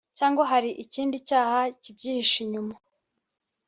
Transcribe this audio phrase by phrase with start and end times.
[0.17, 2.75] cyangwa hari ikindi cyaba kibyihishe inyuma